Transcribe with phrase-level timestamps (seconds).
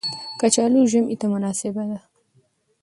[0.39, 1.99] کچالو ژمي ته مناسبه ده